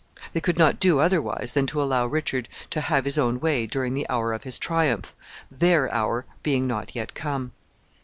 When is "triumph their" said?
4.57-5.93